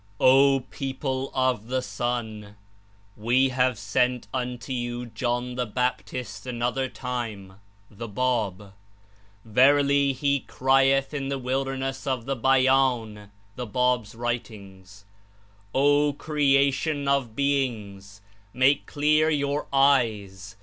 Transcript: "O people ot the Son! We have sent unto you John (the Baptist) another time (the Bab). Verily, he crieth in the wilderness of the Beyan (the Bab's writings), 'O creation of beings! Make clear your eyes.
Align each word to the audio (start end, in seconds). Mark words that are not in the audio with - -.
"O 0.19 0.61
people 0.71 1.29
ot 1.35 1.67
the 1.67 1.83
Son! 1.83 2.55
We 3.15 3.49
have 3.49 3.77
sent 3.77 4.27
unto 4.33 4.73
you 4.73 5.05
John 5.05 5.53
(the 5.53 5.67
Baptist) 5.67 6.47
another 6.47 6.89
time 6.89 7.59
(the 7.87 8.07
Bab). 8.07 8.73
Verily, 9.45 10.13
he 10.13 10.39
crieth 10.39 11.13
in 11.13 11.29
the 11.29 11.37
wilderness 11.37 12.07
of 12.07 12.25
the 12.25 12.35
Beyan 12.35 13.29
(the 13.55 13.67
Bab's 13.67 14.15
writings), 14.15 15.05
'O 15.71 16.13
creation 16.13 17.07
of 17.07 17.35
beings! 17.35 18.21
Make 18.55 18.87
clear 18.87 19.29
your 19.29 19.67
eyes. 19.71 20.55